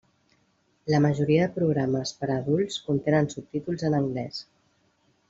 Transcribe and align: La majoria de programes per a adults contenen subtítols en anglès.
La 0.93 1.01
majoria 1.05 1.43
de 1.43 1.53
programes 1.57 2.13
per 2.21 2.29
a 2.29 2.37
adults 2.45 2.79
contenen 2.87 3.29
subtítols 3.35 3.85
en 3.91 3.99
anglès. 3.99 4.41